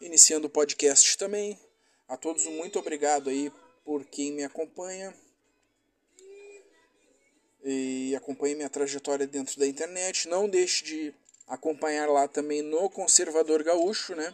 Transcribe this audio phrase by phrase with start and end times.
[0.00, 1.58] iniciando o podcast também.
[2.08, 3.52] A todos muito obrigado aí
[3.84, 5.12] por quem me acompanha
[7.64, 10.28] e acompanhe minha trajetória dentro da internet.
[10.28, 11.12] Não deixe de
[11.48, 14.32] acompanhar lá também no Conservador Gaúcho, né?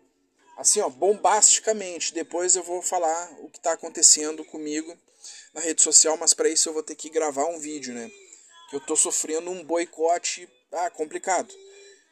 [0.57, 2.15] assim, ó, bombasticamente.
[2.15, 4.97] Depois eu vou falar o que está acontecendo comigo
[5.53, 8.11] na rede social, mas para isso eu vou ter que gravar um vídeo, né?
[8.71, 11.55] Que eu estou sofrendo um boicote ah, complicado.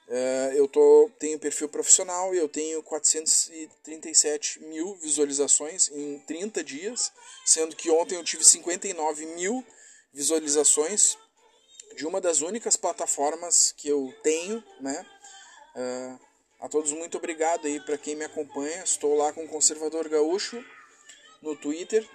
[0.09, 7.11] Uh, eu tô, tenho perfil profissional e eu tenho 437 mil visualizações em 30 dias,
[7.47, 9.65] sendo que ontem eu tive 59 mil
[10.13, 11.17] visualizações
[11.97, 15.07] de uma das únicas plataformas que eu tenho, né?
[15.75, 16.32] Uh,
[16.63, 18.85] a todos muito obrigado aí para quem me acompanha.
[18.85, 20.65] Estou lá com o Conservador Gaúcho
[21.43, 22.09] no Twitter,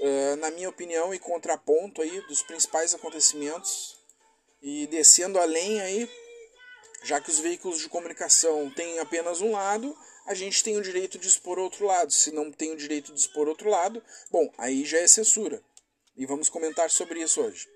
[0.00, 3.96] uh, na minha opinião e contraponto aí dos principais acontecimentos
[4.60, 6.10] e descendo além aí
[7.04, 11.18] já que os veículos de comunicação têm apenas um lado, a gente tem o direito
[11.18, 12.12] de expor outro lado.
[12.12, 15.62] Se não tem o direito de expor outro lado, bom, aí já é censura.
[16.16, 17.68] E vamos comentar sobre isso hoje.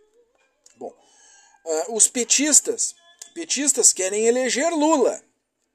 [0.77, 0.93] Bom,
[1.65, 2.95] uh, os petistas,
[3.33, 5.23] petistas querem eleger Lula.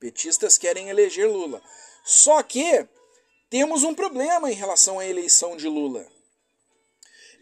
[0.02, 1.62] Petistas querem eleger Lula.
[2.04, 2.88] Só que
[3.52, 6.06] temos um problema em relação à eleição de Lula.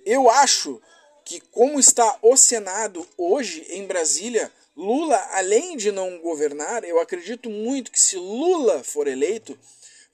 [0.06, 0.82] Eu acho
[1.24, 7.50] que como está o Senado hoje em Brasília, Lula, além de não governar, eu acredito
[7.50, 9.58] muito que se Lula for eleito,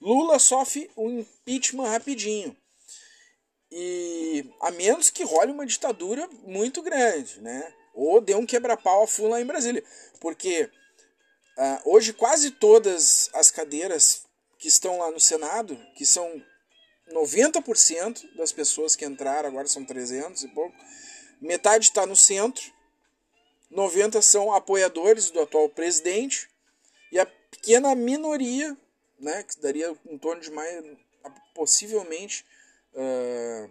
[0.00, 2.56] Lula sofre um impeachment rapidinho.
[3.72, 7.74] E a menos que role uma ditadura muito grande, né?
[7.92, 9.82] Ou dê um quebra-pau a full lá em Brasília.
[10.20, 10.70] Porque
[11.56, 14.22] uh, hoje quase todas as cadeiras
[14.58, 16.42] que estão lá no Senado, que são
[17.10, 20.74] 90% das pessoas que entraram, agora são 300 e pouco,
[21.40, 22.76] metade está no centro
[23.70, 26.48] 90 são apoiadores do atual presidente
[27.10, 28.76] e a pequena minoria,
[29.18, 30.84] né, que daria em torno de mais,
[31.54, 32.44] possivelmente,
[32.94, 33.70] uh,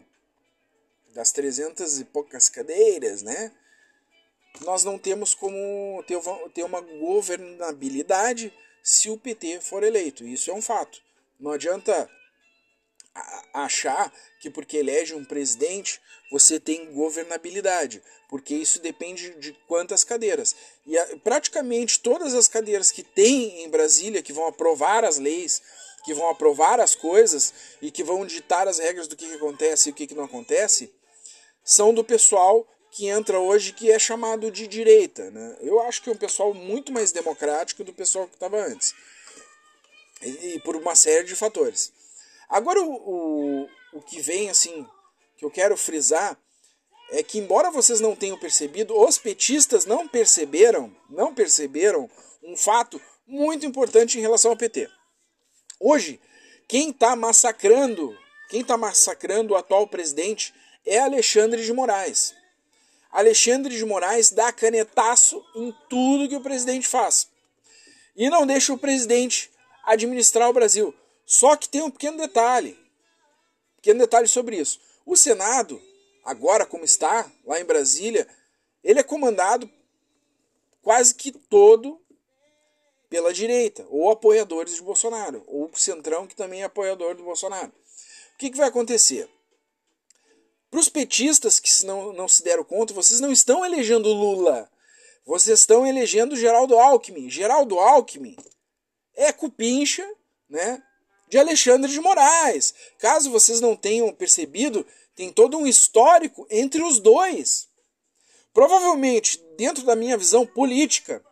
[1.13, 3.51] das 300 e poucas cadeiras, né,
[4.61, 6.03] nós não temos como
[6.53, 10.25] ter, uma governabilidade se o PT for eleito.
[10.25, 11.01] Isso é um fato.
[11.39, 12.09] Não adianta
[13.53, 16.01] achar que porque elege um presidente
[16.31, 20.55] você tem governabilidade, porque isso depende de quantas cadeiras.
[20.85, 25.61] E praticamente todas as cadeiras que tem em Brasília, que vão aprovar as leis,
[26.03, 29.89] que vão aprovar as coisas e que vão ditar as regras do que, que acontece
[29.89, 30.93] e o que, que não acontece,
[31.63, 35.29] são do pessoal que entra hoje que é chamado de direita.
[35.29, 35.57] Né?
[35.59, 38.95] Eu acho que é um pessoal muito mais democrático do pessoal que estava antes.
[40.21, 41.91] E, por uma série de fatores.
[42.47, 44.87] Agora o, o, o que vem assim
[45.35, 46.39] que eu quero frisar
[47.11, 52.09] é que embora vocês não tenham percebido, os petistas não perceberam, não perceberam
[52.41, 54.89] um fato muito importante em relação ao PT.
[55.81, 56.17] Hoje,
[56.65, 58.17] quem está massacrando,
[58.49, 60.53] quem está massacrando o atual presidente
[60.85, 62.33] é Alexandre de Moraes.
[63.15, 67.29] Alexandre de Moraes dá canetaço em tudo que o presidente faz.
[68.13, 69.49] E não deixa o presidente
[69.85, 70.93] administrar o Brasil.
[71.25, 72.77] Só que tem um pequeno detalhe.
[73.77, 74.81] Pequeno detalhe sobre isso.
[75.05, 75.81] O Senado,
[76.25, 78.27] agora como está, lá em Brasília,
[78.83, 79.69] ele é comandado
[80.81, 81.97] quase que todo
[83.09, 87.69] pela direita, ou apoiadores de Bolsonaro, ou o Centrão, que também é apoiador do Bolsonaro.
[87.69, 89.29] O que, que vai acontecer?
[90.75, 94.69] Para os petistas que não, não se deram conta, vocês não estão elegendo Lula,
[95.25, 97.29] vocês estão elegendo Geraldo Alckmin.
[97.29, 98.35] Geraldo Alckmin
[99.15, 100.05] é cupincha,
[100.49, 100.83] né?
[101.29, 102.73] de Alexandre de Moraes.
[102.99, 107.69] Caso vocês não tenham percebido, tem todo um histórico entre os dois.
[108.53, 111.23] Provavelmente, dentro da minha visão política,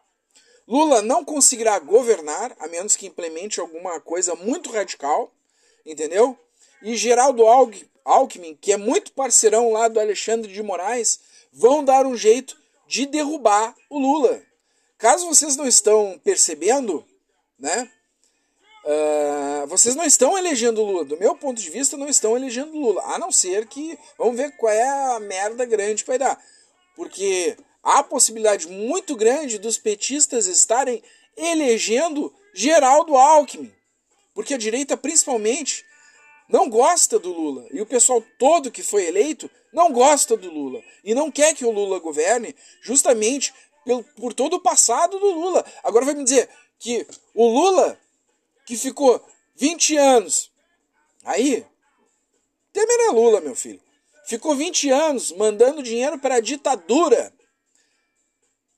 [0.66, 5.36] Lula não conseguirá governar a menos que implemente alguma coisa muito radical,
[5.86, 6.40] entendeu?
[6.81, 7.90] E Geraldo Alckmin,
[8.59, 11.19] que é muito parceirão lá do Alexandre de Moraes,
[11.51, 12.57] vão dar um jeito
[12.88, 14.42] de derrubar o Lula.
[14.98, 17.06] Caso vocês não estão percebendo,
[17.60, 17.89] né?
[18.83, 21.06] Uh, vocês não estão elegendo Lula.
[21.06, 23.01] Do meu ponto de vista, não estão elegendo Lula.
[23.06, 23.98] A não ser que.
[24.18, 26.42] Vamos ver qual é a merda grande que vai dar.
[26.95, 31.01] Porque há a possibilidade muito grande dos petistas estarem
[31.36, 33.74] elegendo Geraldo Alckmin.
[34.33, 35.86] Porque a direita, principalmente,
[36.53, 37.65] não gosta do Lula.
[37.71, 40.83] E o pessoal todo que foi eleito não gosta do Lula.
[41.03, 43.51] E não quer que o Lula governe justamente
[43.83, 45.65] por, por todo o passado do Lula.
[45.83, 46.47] Agora vai me dizer
[46.77, 48.00] que o Lula
[48.67, 49.19] que ficou
[49.55, 50.51] 20 anos.
[51.25, 51.65] Aí,
[52.71, 53.81] Temer é Lula, meu filho.
[54.27, 57.33] ficou 20 anos mandando dinheiro para a ditadura,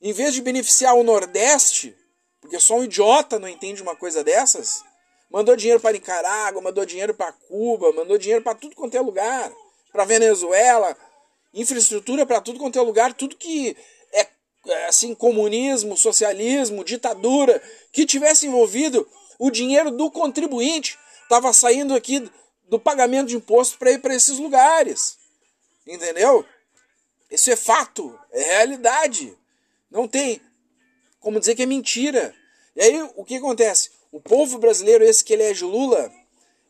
[0.00, 1.94] em vez de beneficiar o Nordeste,
[2.40, 4.82] porque só um idiota não entende uma coisa dessas,
[5.30, 9.52] mandou dinheiro para Nicarágua, mandou dinheiro para Cuba, mandou dinheiro para tudo quanto é lugar,
[9.92, 10.96] para Venezuela,
[11.52, 13.76] infraestrutura para tudo quanto é lugar, tudo que
[14.12, 14.28] é,
[14.66, 17.62] é assim comunismo, socialismo, ditadura,
[17.92, 19.06] que tivesse envolvido
[19.38, 22.30] o dinheiro do contribuinte estava saindo aqui
[22.68, 25.18] do pagamento de imposto para ir para esses lugares.
[25.86, 26.44] Entendeu?
[27.30, 29.36] Isso é fato, é realidade.
[29.90, 30.40] Não tem
[31.20, 32.34] como dizer que é mentira.
[32.74, 33.90] E aí o que acontece?
[34.16, 36.10] O povo brasileiro, esse que elege Lula,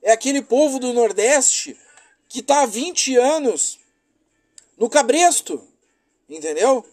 [0.02, 1.78] é aquele povo do Nordeste
[2.28, 3.78] que está há 20 anos
[4.76, 5.64] no cabresto.
[6.28, 6.84] Entendeu?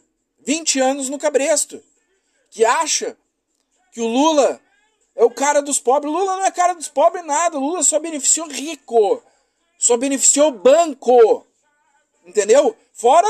[0.46, 1.84] 20 anos no cabresto.
[2.52, 3.18] Que acha
[3.92, 4.62] que o Lula
[5.16, 6.14] é o cara dos pobres.
[6.14, 7.58] Lula não é cara dos pobres nada.
[7.58, 9.24] Lula só beneficiou rico.
[9.80, 11.48] Só beneficiou banco.
[12.28, 12.78] Entendeu?
[12.94, 13.28] Fora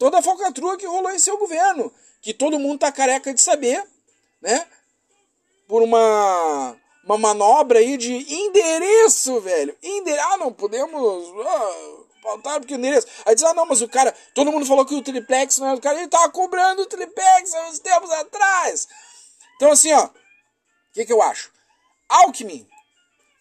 [0.00, 1.94] toda a falcatrua que rolou em seu governo.
[2.20, 3.86] Que todo mundo tá careca de saber,
[4.42, 4.66] né?
[5.66, 9.76] Por uma, uma manobra aí de endereço, velho.
[9.82, 10.18] Endere...
[10.18, 11.32] Ah, não podemos.
[11.46, 13.06] Ah, faltar porque o endereço.
[13.24, 14.14] Aí diz, ah, não, mas o cara.
[14.34, 15.98] Todo mundo falou que o triplex era do cara.
[15.98, 18.88] Ele tava cobrando o triplex há uns tempos atrás.
[19.56, 20.04] Então, assim, ó.
[20.04, 20.10] O
[20.94, 21.50] que, que eu acho?
[22.08, 22.68] Alckmin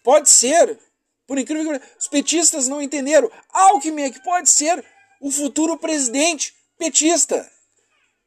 [0.04, 0.80] pode ser
[1.28, 3.32] por incrível que os petistas não entenderam.
[3.52, 4.84] Alckmin é que pode ser
[5.22, 7.50] o futuro presidente petista.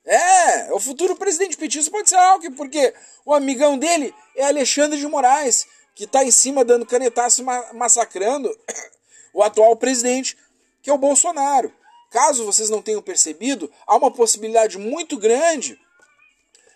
[0.07, 2.95] É, o futuro presidente petista pode ser Alckmin, porque
[3.25, 5.67] o amigão dele é Alexandre de Moraes,
[5.97, 7.45] que está em cima dando canetaço
[7.75, 8.49] massacrando
[9.35, 10.37] o atual presidente,
[10.81, 11.73] que é o Bolsonaro.
[12.11, 15.79] Caso vocês não tenham percebido, há uma possibilidade muito grande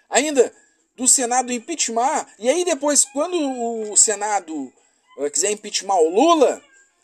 [0.09, 0.53] ainda
[0.97, 2.27] do Senado impeachment.
[2.37, 3.37] E aí depois, quando
[3.93, 4.73] o Senado
[5.33, 6.61] quiser impeachment o Lula,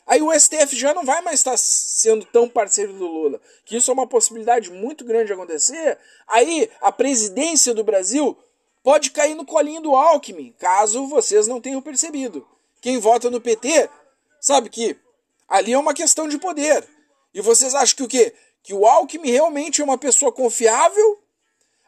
[0.07, 3.39] aí o STF já não vai mais estar sendo tão parceiro do Lula.
[3.65, 5.97] Que isso é uma possibilidade muito grande de acontecer.
[6.27, 8.35] Aí a presidência do Brasil
[8.81, 12.47] pode cair no colinho do Alckmin, caso vocês não tenham percebido.
[12.79, 13.89] Quem vota no PT
[14.39, 14.97] sabe que
[15.47, 16.87] ali é uma questão de poder.
[17.33, 18.33] E vocês acham que o quê?
[18.63, 21.19] Que o Alckmin realmente é uma pessoa confiável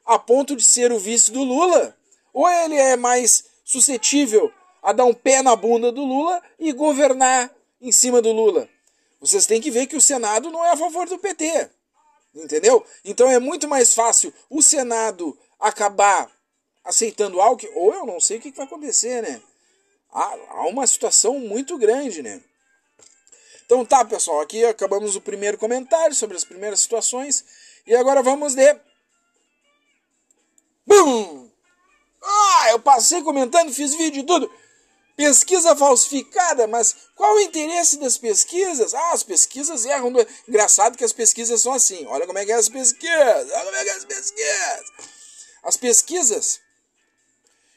[0.05, 1.95] a ponto de ser o vice do Lula?
[2.33, 4.51] Ou ele é mais suscetível
[4.81, 7.51] a dar um pé na bunda do Lula e governar
[7.81, 8.69] em cima do Lula.
[9.19, 11.69] Vocês têm que ver que o Senado não é a favor do PT.
[12.33, 12.85] Entendeu?
[13.03, 16.31] Então é muito mais fácil o Senado acabar
[16.83, 19.41] aceitando algo, ou eu não sei o que vai acontecer, né?
[20.11, 22.41] Há, há uma situação muito grande, né?
[23.65, 27.45] Então tá, pessoal, aqui acabamos o primeiro comentário sobre as primeiras situações.
[27.85, 28.75] E agora vamos de.
[30.85, 31.49] Bum!
[32.21, 34.51] Ah, eu passei comentando, fiz vídeo e tudo.
[35.19, 38.93] Pesquisa falsificada, mas qual o interesse das pesquisas?
[38.93, 40.13] Ah, as pesquisas erram.
[40.13, 40.25] Do...
[40.47, 42.05] Engraçado que as pesquisas são assim.
[42.05, 43.51] Olha como é que é as pesquisas.
[43.51, 44.85] Olha como é que é as pesquisas.
[45.61, 46.61] As pesquisas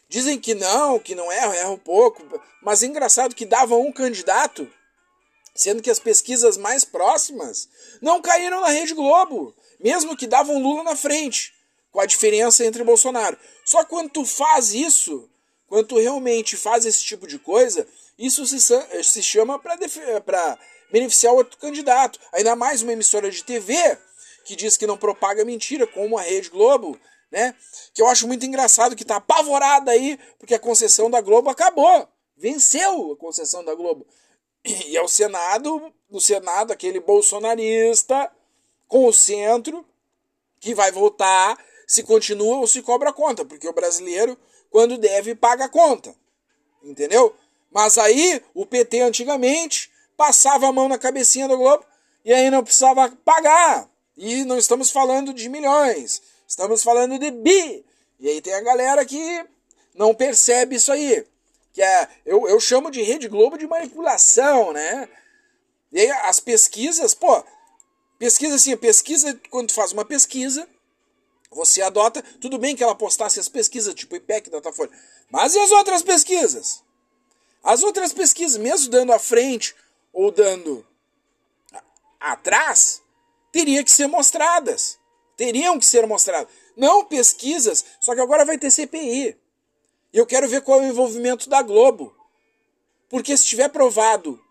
[0.09, 2.23] dizem que não, que não erram, erram pouco.
[2.63, 4.71] Mas é engraçado que davam um candidato,
[5.53, 7.69] sendo que as pesquisas mais próximas
[8.01, 9.53] não caíram na Rede Globo.
[9.81, 11.53] Mesmo que davam Lula na frente,
[11.91, 13.37] com a diferença entre Bolsonaro.
[13.65, 15.29] Só quando tu faz isso
[15.73, 17.89] quando tu realmente faz esse tipo de coisa,
[18.19, 18.61] isso se,
[19.03, 20.59] se chama para
[20.91, 22.21] beneficiar outro candidato.
[22.31, 23.75] Ainda mais uma emissora de TV
[24.45, 27.55] que diz que não propaga mentira, como a Rede Globo, né?
[27.95, 32.07] Que eu acho muito engraçado que tá apavorada aí, porque a concessão da Globo acabou.
[32.37, 34.07] Venceu a concessão da Globo.
[34.67, 38.31] E é o Senado, o Senado, aquele bolsonarista
[38.87, 39.87] com o centro,
[40.61, 44.37] que vai votar se continua ou se cobra conta, porque o brasileiro
[44.73, 46.15] quando deve, paga a conta.
[46.83, 47.37] Entendeu?
[47.71, 51.85] Mas aí o PT antigamente passava a mão na cabecinha do Globo
[52.25, 53.89] e aí não precisava pagar.
[54.17, 57.85] E não estamos falando de milhões, estamos falando de bi.
[58.19, 59.45] E aí tem a galera que
[59.95, 61.25] não percebe isso aí.
[61.73, 65.09] Que é, eu, eu chamo de Rede Globo de manipulação, né?
[65.91, 67.43] E aí as pesquisas, pô,
[68.19, 70.69] pesquisa assim, pesquisa, quando tu faz uma pesquisa,
[71.55, 74.91] você adota, tudo bem que ela postasse as pesquisas, tipo IPEC, Datafolha.
[75.31, 76.83] Mas e as outras pesquisas?
[77.63, 79.75] As outras pesquisas, mesmo dando à frente
[80.13, 80.87] ou dando
[82.19, 83.03] atrás,
[83.53, 84.99] teriam que ser mostradas.
[85.37, 86.49] Teriam que ser mostradas.
[86.77, 89.37] Não pesquisas, só que agora vai ter CPI.
[90.13, 92.15] E eu quero ver qual é o envolvimento da Globo.
[93.09, 94.43] Porque se tiver provado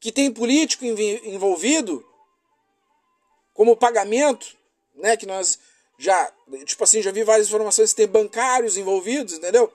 [0.00, 2.06] que tem político envolvido
[3.54, 4.56] como pagamento
[4.94, 5.16] né?
[5.16, 5.58] Que nós
[5.98, 6.32] já,
[6.64, 9.72] tipo assim, já vi várias informações que tem bancários envolvidos, entendeu?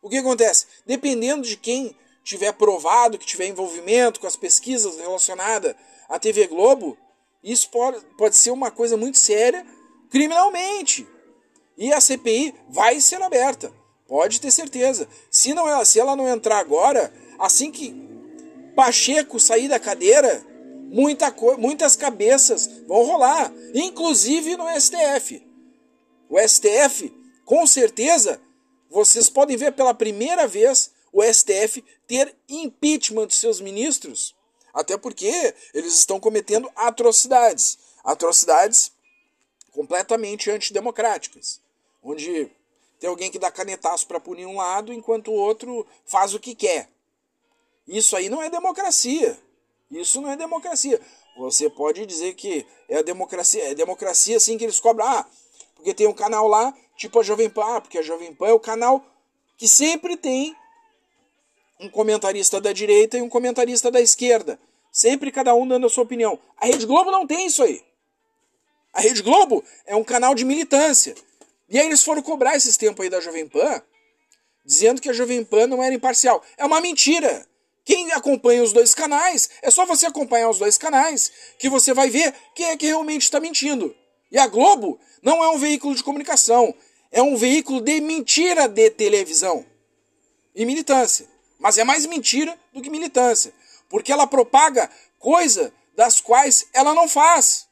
[0.00, 0.66] O que acontece?
[0.86, 5.74] Dependendo de quem tiver provado, que tiver envolvimento com as pesquisas relacionadas
[6.08, 6.96] à TV Globo,
[7.42, 9.66] isso pode, pode ser uma coisa muito séria
[10.10, 11.06] criminalmente.
[11.76, 13.72] E a CPI vai ser aberta.
[14.06, 15.08] Pode ter certeza.
[15.30, 17.94] Se, não, se ela não entrar agora, assim que
[18.74, 20.44] Pacheco sair da cadeira,
[20.88, 25.46] muita, muitas cabeças vão rolar, inclusive no STF.
[26.28, 27.14] O STF,
[27.44, 28.40] com certeza,
[28.90, 34.34] vocês podem ver pela primeira vez o STF ter impeachment dos seus ministros,
[34.72, 38.92] até porque eles estão cometendo atrocidades, atrocidades
[39.72, 41.60] completamente antidemocráticas,
[42.02, 42.50] onde
[42.98, 46.54] tem alguém que dá canetaço para punir um lado enquanto o outro faz o que
[46.54, 46.88] quer.
[47.86, 49.38] Isso aí não é democracia.
[49.90, 51.00] Isso não é democracia.
[51.36, 55.06] Você pode dizer que é a democracia, é democracia assim que eles cobram.
[55.06, 55.26] Ah,
[55.74, 58.52] porque tem um canal lá, tipo a Jovem Pan, ah, porque a Jovem Pan é
[58.52, 59.04] o canal
[59.56, 60.54] que sempre tem
[61.80, 64.58] um comentarista da direita e um comentarista da esquerda.
[64.90, 66.38] Sempre cada um dando a sua opinião.
[66.56, 67.82] A Rede Globo não tem isso aí.
[68.92, 71.14] A Rede Globo é um canal de militância.
[71.68, 73.82] E aí eles foram cobrar esses tempos aí da Jovem Pan,
[74.64, 76.42] dizendo que a Jovem Pan não era imparcial.
[76.56, 77.46] É uma mentira.
[77.88, 82.10] Quem acompanha os dois canais, é só você acompanhar os dois canais que você vai
[82.10, 83.96] ver quem é que realmente está mentindo.
[84.30, 86.74] E a Globo não é um veículo de comunicação,
[87.10, 89.64] é um veículo de mentira de televisão
[90.54, 91.26] e militância.
[91.58, 93.54] Mas é mais mentira do que militância,
[93.88, 97.68] porque ela propaga coisa das quais ela não faz.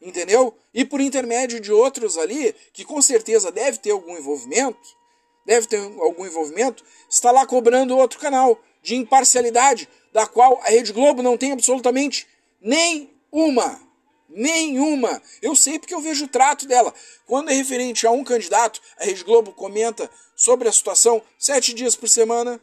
[0.00, 0.56] Entendeu?
[0.72, 4.96] E por intermédio de outros ali, que com certeza deve ter algum envolvimento,
[5.44, 10.92] deve ter algum envolvimento, está lá cobrando outro canal de imparcialidade, da qual a Rede
[10.92, 12.26] Globo não tem absolutamente
[12.60, 13.80] nenhuma.
[14.28, 15.22] Nenhuma.
[15.40, 16.92] Eu sei porque eu vejo o trato dela.
[17.26, 21.96] Quando é referente a um candidato, a Rede Globo comenta sobre a situação sete dias
[21.96, 22.60] por semana,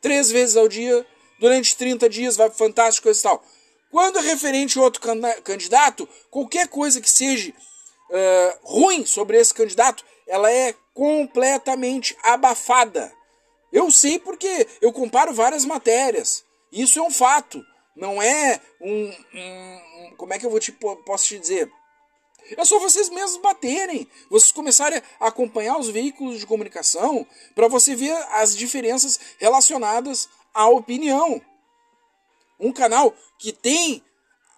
[0.00, 1.06] três vezes ao dia,
[1.38, 3.44] durante 30 dias, vai fantástico e tal.
[3.90, 5.00] Quando é referente a outro
[5.44, 13.12] candidato, qualquer coisa que seja uh, ruim sobre esse candidato, ela é completamente abafada.
[13.72, 16.44] Eu sei porque eu comparo várias matérias.
[16.70, 17.64] Isso é um fato.
[17.96, 19.12] Não é um.
[19.34, 21.70] um como é que eu vou te, posso te dizer?
[22.56, 24.08] É só vocês mesmos baterem.
[24.30, 30.68] Vocês começarem a acompanhar os veículos de comunicação para você ver as diferenças relacionadas à
[30.68, 31.40] opinião.
[32.60, 34.02] Um canal que tem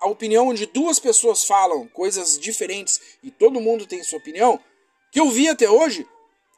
[0.00, 4.60] a opinião onde duas pessoas falam coisas diferentes e todo mundo tem sua opinião,
[5.10, 6.06] que eu vi até hoje,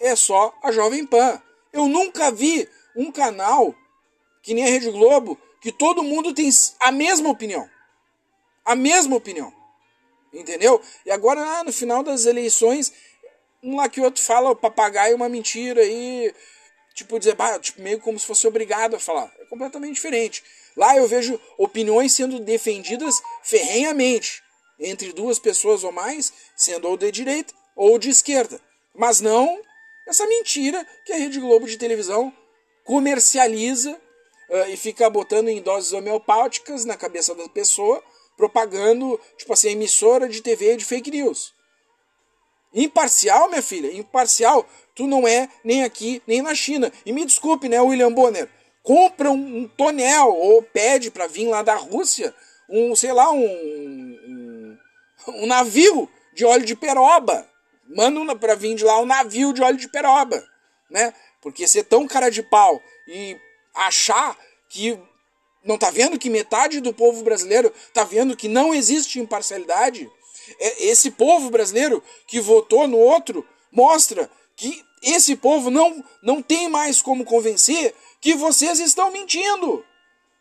[0.00, 1.40] é só a Jovem Pan.
[1.72, 3.74] Eu nunca vi um canal
[4.42, 6.48] que nem a Rede Globo que todo mundo tem
[6.80, 7.68] a mesma opinião.
[8.64, 9.52] A mesma opinião.
[10.32, 10.80] Entendeu?
[11.04, 12.92] E agora, ah, no final das eleições,
[13.62, 16.32] um lá que o outro fala o papagaio uma mentira e
[16.94, 19.32] tipo dizer, bah, tipo, meio como se fosse obrigado a falar.
[19.38, 20.42] É completamente diferente.
[20.76, 24.42] Lá eu vejo opiniões sendo defendidas ferrenhamente
[24.78, 28.60] entre duas pessoas ou mais, sendo ou de direita ou de esquerda.
[28.94, 29.60] Mas não
[30.06, 32.32] essa mentira que a Rede Globo de televisão
[32.84, 33.90] comercializa
[34.48, 38.02] uh, e fica botando em doses homeopáticas na cabeça da pessoa,
[38.36, 41.54] propagando, tipo assim, emissora de TV de fake news.
[42.72, 46.92] Imparcial, minha filha, imparcial, tu não é nem aqui, nem na China.
[47.04, 48.48] E me desculpe, né, William Bonner,
[48.82, 52.34] compra um, um tonel ou pede para vir lá da Rússia
[52.68, 54.78] um, sei lá, um, um,
[55.28, 57.48] um navio de óleo de peroba
[57.88, 60.42] manda para vir de lá um navio de óleo de peroba,
[60.90, 61.12] né?
[61.40, 63.36] Porque ser tão cara de pau e
[63.74, 64.36] achar
[64.68, 64.98] que
[65.64, 70.08] não tá vendo que metade do povo brasileiro tá vendo que não existe imparcialidade,
[70.60, 76.68] é, esse povo brasileiro que votou no outro mostra que esse povo não, não tem
[76.68, 79.84] mais como convencer que vocês estão mentindo.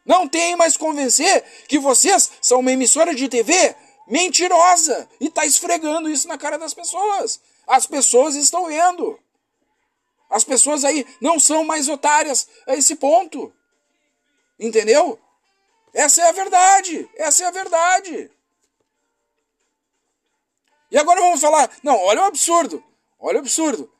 [0.06, 3.76] Não tem mais convencer que vocês são uma emissora de TV
[4.08, 7.40] mentirosa e está esfregando isso na cara das pessoas.
[7.68, 9.20] As pessoas estão vendo.
[10.30, 13.54] As pessoas aí não são mais otárias a esse ponto.
[14.60, 15.20] Entendeu?
[15.94, 17.10] Essa é a verdade.
[17.16, 18.32] Essa é a verdade.
[20.92, 21.70] E agora vamos falar.
[21.84, 22.84] Não, olha o absurdo.
[23.20, 23.92] Olha o absurdo.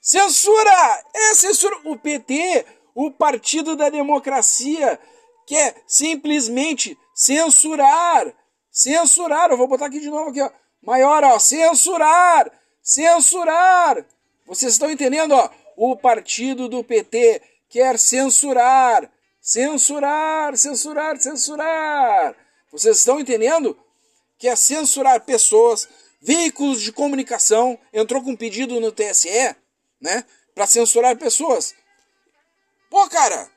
[0.00, 1.04] Censura!
[1.14, 1.80] É censura.
[1.84, 5.00] O PT, o Partido da Democracia,
[5.46, 8.32] quer simplesmente censurar
[8.76, 10.50] Censurar, eu vou botar aqui de novo aqui, ó.
[10.82, 12.52] Maior, ó, censurar,
[12.82, 14.04] censurar.
[14.44, 15.50] Vocês estão entendendo, ó?
[15.78, 17.40] O partido do PT
[17.70, 22.36] quer censurar, censurar, censurar, censurar.
[22.70, 23.74] Vocês estão entendendo?
[24.36, 25.88] Quer censurar pessoas,
[26.20, 29.56] veículos de comunicação, entrou com um pedido no TSE,
[29.98, 30.22] né,
[30.54, 31.74] para censurar pessoas.
[32.90, 33.50] Pô, cara,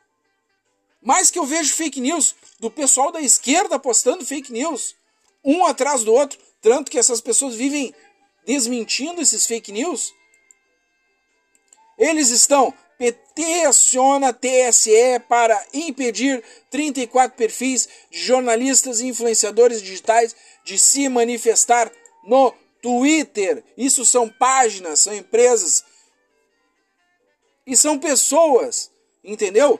[1.01, 4.95] Mais que eu vejo fake news do pessoal da esquerda postando fake news,
[5.43, 7.93] um atrás do outro, tanto que essas pessoas vivem
[8.45, 10.13] desmentindo esses fake news.
[11.97, 20.77] Eles estão PT aciona TSE para impedir 34 perfis de jornalistas e influenciadores digitais de
[20.77, 21.89] se manifestar
[22.25, 23.63] no Twitter.
[23.77, 25.85] Isso são páginas, são empresas
[27.65, 28.91] e são pessoas,
[29.23, 29.79] entendeu?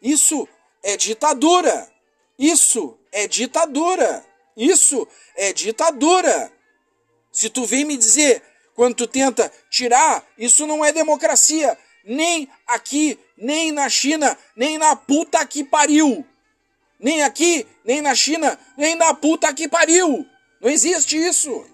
[0.00, 0.46] Isso
[0.82, 1.90] é ditadura.
[2.38, 4.24] Isso é ditadura.
[4.58, 6.52] Isso é ditadura.
[7.32, 8.42] Se tu vem me dizer
[8.74, 14.96] quando tu tenta tirar, isso não é democracia nem aqui, nem na China, nem na
[14.96, 16.26] puta que pariu.
[16.98, 20.26] Nem aqui, nem na China, nem na puta que pariu.
[20.60, 21.64] Não existe isso.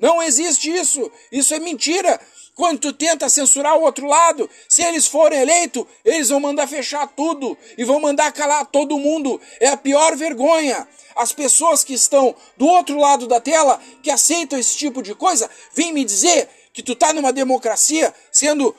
[0.00, 1.10] Não existe isso.
[1.30, 2.20] Isso é mentira.
[2.54, 7.06] Quando tu tenta censurar o outro lado, se eles forem eleitos, eles vão mandar fechar
[7.06, 9.40] tudo e vão mandar calar todo mundo.
[9.60, 10.86] É a pior vergonha.
[11.16, 15.48] As pessoas que estão do outro lado da tela, que aceitam esse tipo de coisa,
[15.74, 18.74] vêm me dizer que tu tá numa democracia sendo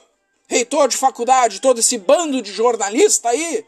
[0.48, 3.66] reitor de faculdade, todo esse bando de jornalista aí,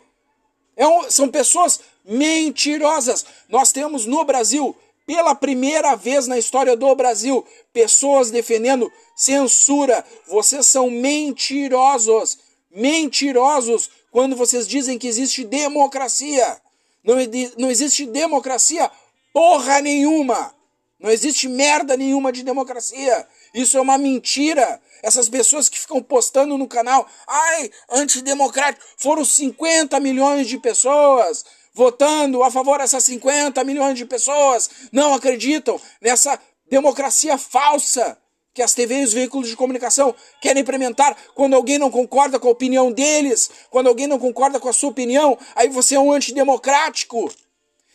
[0.75, 3.25] é um, são pessoas mentirosas.
[3.47, 10.03] Nós temos no Brasil, pela primeira vez na história do Brasil, pessoas defendendo censura.
[10.27, 12.37] Vocês são mentirosos.
[12.71, 16.61] Mentirosos quando vocês dizem que existe democracia.
[17.03, 17.15] Não,
[17.57, 18.89] não existe democracia
[19.33, 20.53] porra nenhuma.
[20.99, 23.27] Não existe merda nenhuma de democracia.
[23.53, 24.81] Isso é uma mentira.
[25.01, 31.43] Essas pessoas que ficam postando no canal, ai, antidemocrático, foram 50 milhões de pessoas
[31.73, 34.69] votando a favor dessas 50 milhões de pessoas.
[34.91, 36.39] Não acreditam nessa
[36.69, 38.17] democracia falsa
[38.53, 42.47] que as TVs e os veículos de comunicação querem implementar quando alguém não concorda com
[42.47, 46.11] a opinião deles, quando alguém não concorda com a sua opinião, aí você é um
[46.11, 47.31] antidemocrático.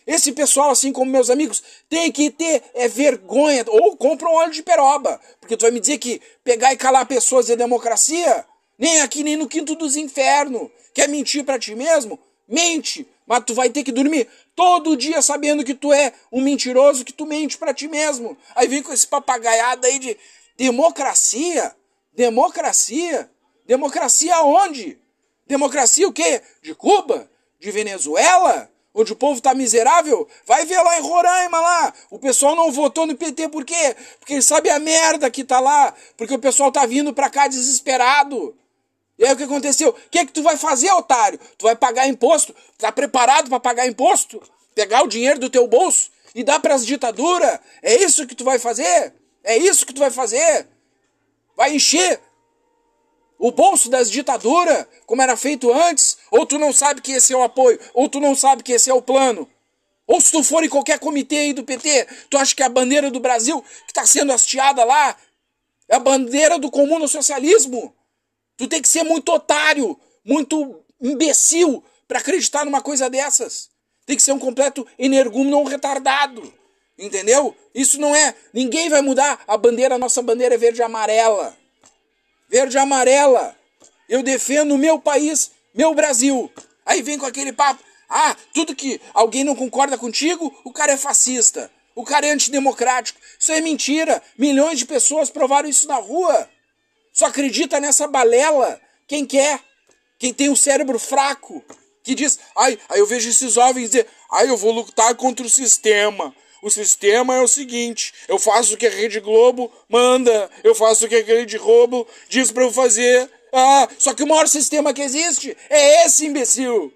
[0.05, 3.63] Esse pessoal, assim como meus amigos, tem que ter é vergonha.
[3.69, 5.21] Ou compra um óleo de peroba.
[5.39, 8.47] Porque tu vai me dizer que pegar e calar pessoas é democracia?
[8.79, 10.71] Nem aqui, nem no quinto dos infernos.
[10.95, 12.19] Quer mentir para ti mesmo?
[12.49, 13.07] Mente.
[13.29, 17.13] Mas tu vai ter que dormir todo dia sabendo que tu é um mentiroso, que
[17.13, 18.37] tu mente para ti mesmo.
[18.57, 20.17] Aí vem com esse papagaiado aí de
[20.57, 21.77] democracia.
[22.15, 23.31] Democracia?
[23.67, 24.99] Democracia onde?
[25.47, 26.41] Democracia o quê?
[26.63, 27.31] De Cuba?
[27.61, 28.71] De Venezuela?
[28.95, 31.95] onde o povo tá miserável, vai ver lá em Roraima lá.
[32.11, 33.95] O pessoal não votou no PT por quê?
[34.19, 38.57] Porque sabe a merda que tá lá, porque o pessoal tá vindo pra cá desesperado.
[39.19, 39.91] E aí o que aconteceu?
[39.91, 41.41] O que é que tu vai fazer, otário?
[41.59, 42.55] Tu vai pagar imposto?
[42.79, 44.41] Tá preparado para pagar imposto?
[44.75, 47.59] Pegar o dinheiro do teu bolso e dar para as ditaduras?
[47.83, 49.13] É isso que tu vai fazer?
[49.43, 50.69] É isso que tu vai fazer?
[51.57, 52.21] Vai encher
[53.39, 57.37] o bolso das ditaduras, como era feito antes, ou tu não sabe que esse é
[57.37, 59.49] o apoio, ou tu não sabe que esse é o plano.
[60.07, 63.11] Ou se tu for em qualquer comitê aí do PT, tu acha que a bandeira
[63.11, 65.17] do Brasil que está sendo hasteada lá
[65.89, 67.95] é a bandeira do comuno socialismo?
[68.59, 73.71] Tu tem que ser muito otário, muito imbecil para acreditar numa coisa dessas.
[74.05, 76.53] Tem que ser um completo energúmeno retardado.
[76.99, 77.57] Entendeu?
[77.75, 78.35] Isso não é.
[78.53, 81.57] Ninguém vai mudar a bandeira, a nossa bandeira é verde e amarela
[82.49, 83.55] verde e amarela.
[84.09, 86.51] Eu defendo o meu país, meu Brasil.
[86.85, 87.83] Aí vem com aquele papo.
[88.09, 91.71] Ah, tudo que alguém não concorda contigo, o cara é fascista.
[91.95, 93.21] O cara é antidemocrático.
[93.39, 94.23] Isso é mentira.
[94.39, 96.49] Milhões de pessoas provaram isso na rua.
[97.19, 99.59] Só acredita nessa balela quem quer.
[100.21, 101.65] Quem tem um cérebro fraco.
[102.05, 105.51] Que diz, ai, aí eu vejo esses jovens dizer, ai, eu vou lutar contra o
[105.51, 106.33] sistema.
[106.63, 111.07] O sistema é o seguinte: eu faço o que a Rede Globo manda, eu faço
[111.07, 113.29] o que a Rede Globo diz para eu fazer.
[113.53, 116.93] Ah, só que o maior sistema que existe é esse imbecil.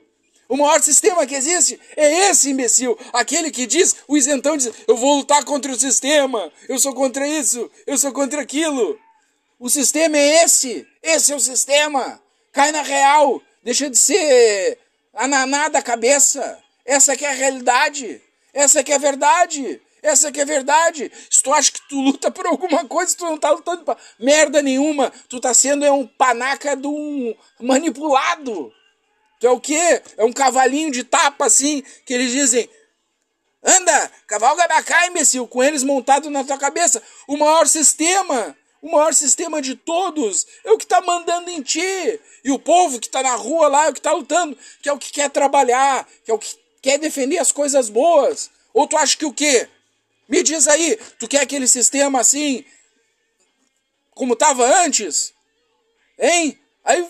[0.48, 2.96] O maior sistema que existe é esse imbecil.
[3.12, 7.26] Aquele que diz, o isentão diz: eu vou lutar contra o sistema, eu sou contra
[7.26, 8.96] isso, eu sou contra aquilo.
[9.62, 10.85] O sistema é esse.
[11.01, 12.20] Esse é o sistema.
[12.51, 13.40] Cai na real.
[13.62, 14.77] Deixa de ser
[15.14, 16.61] ananá da cabeça.
[16.85, 18.20] Essa aqui é a realidade.
[18.53, 19.81] Essa que é a verdade.
[20.03, 21.12] Essa que é a verdade.
[21.31, 24.61] Se tu acha que tu luta por alguma coisa, tu não tá lutando pra merda
[24.61, 25.12] nenhuma.
[25.29, 28.72] Tu tá sendo é um panaca de um manipulado.
[29.38, 30.03] Tu é o quê?
[30.16, 32.68] É um cavalinho de tapa assim, que eles dizem:
[33.62, 37.01] Anda, cavalga pra cá, imbecil, com eles montados na tua cabeça.
[37.29, 42.20] O maior sistema, o maior sistema de todos é o que tá mandando em ti.
[42.42, 44.92] E o povo que tá na rua lá é o que tá lutando, que é
[44.92, 48.50] o que quer trabalhar, que é o que quer defender as coisas boas.
[48.74, 49.68] Ou tu acha que o quê?
[50.28, 52.64] Me diz aí, tu quer aquele sistema assim,
[54.14, 55.32] como estava antes?
[56.18, 56.58] Hein?
[56.84, 57.08] Aí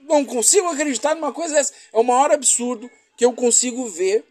[0.00, 1.74] não consigo acreditar numa coisa dessa.
[1.92, 4.24] É o maior absurdo que eu consigo ver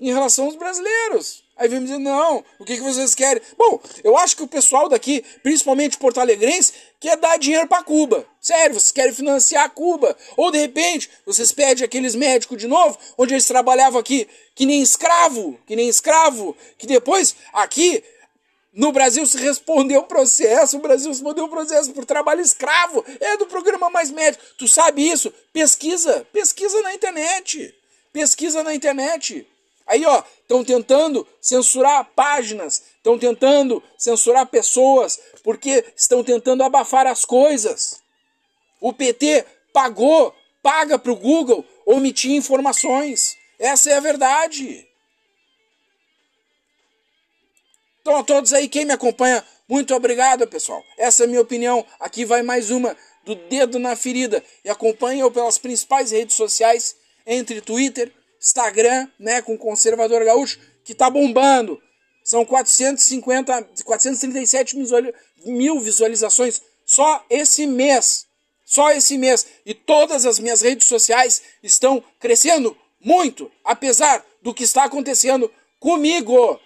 [0.00, 1.44] em relação aos brasileiros.
[1.60, 3.42] Aí vem me dizer, não, o que, que vocês querem?
[3.58, 8.26] Bom, eu acho que o pessoal daqui, principalmente Porto Alegrense, quer dar dinheiro para Cuba.
[8.40, 10.16] Sério, vocês querem financiar Cuba.
[10.38, 14.80] Ou de repente, vocês pedem aqueles médicos de novo, onde eles trabalhavam aqui, que nem
[14.80, 18.02] escravo, que nem escravo, que depois aqui
[18.72, 23.04] no Brasil se respondeu o processo, o Brasil respondeu o processo por trabalho escravo.
[23.20, 24.42] É do programa Mais Médico.
[24.56, 25.30] Tu sabe isso?
[25.52, 27.74] Pesquisa, pesquisa na internet.
[28.14, 29.46] Pesquisa na internet.
[29.90, 37.24] Aí, ó, estão tentando censurar páginas, estão tentando censurar pessoas, porque estão tentando abafar as
[37.24, 38.00] coisas.
[38.80, 43.36] O PT pagou, paga para o Google omitir informações.
[43.58, 44.86] Essa é a verdade.
[48.00, 50.84] Então, a todos aí, quem me acompanha, muito obrigado, pessoal.
[50.96, 51.84] Essa é a minha opinião.
[51.98, 54.42] Aqui vai mais uma do Dedo na Ferida.
[54.64, 56.94] E acompanhe eu pelas principais redes sociais,
[57.26, 61.80] entre Twitter, Instagram, né, com Conservador Gaúcho, que tá bombando.
[62.24, 64.76] São 450, 437
[65.46, 68.26] mil visualizações só esse mês.
[68.64, 69.46] Só esse mês.
[69.66, 76.60] E todas as minhas redes sociais estão crescendo muito, apesar do que está acontecendo comigo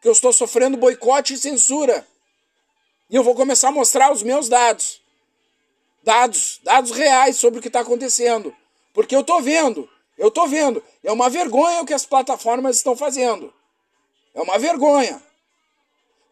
[0.00, 2.06] que eu estou sofrendo boicote e censura.
[3.10, 5.00] E eu vou começar a mostrar os meus dados.
[6.02, 8.54] Dados, dados reais sobre o que está acontecendo.
[8.94, 9.88] Porque eu estou vendo,
[10.20, 10.82] eu estou vendo.
[11.02, 13.52] É uma vergonha o que as plataformas estão fazendo.
[14.32, 15.20] É uma vergonha.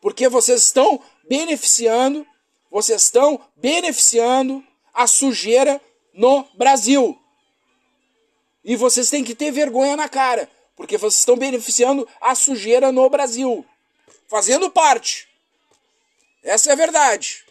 [0.00, 2.24] Porque vocês estão beneficiando,
[2.70, 5.80] vocês estão beneficiando a sujeira
[6.14, 7.18] no Brasil.
[8.64, 10.48] E vocês têm que ter vergonha na cara
[10.78, 13.66] porque vocês estão beneficiando a sujeira no Brasil,
[14.28, 15.28] fazendo parte.
[16.40, 17.44] Essa é a verdade.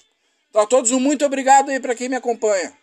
[0.50, 2.74] Então, a todos um muito obrigado aí para quem me acompanha.